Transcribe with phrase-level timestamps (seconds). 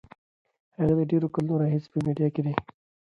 [0.77, 2.53] هغه د ډېرو کلونو راهیسې په میډیا کې دی.